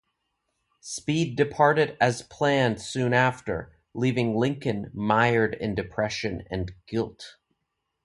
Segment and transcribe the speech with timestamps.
[0.79, 7.37] Speed departed as planned soon after, leaving Lincoln mired in depression and guilt.